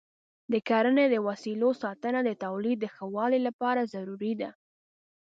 د 0.51 0.53
کرنې 0.69 1.05
د 1.11 1.15
وسایلو 1.27 1.69
ساتنه 1.81 2.19
د 2.23 2.31
تولید 2.43 2.77
د 2.81 2.85
ښه 2.95 3.05
والي 3.15 3.39
لپاره 3.47 3.89
ضروري 3.93 4.33
ده. 4.41 4.49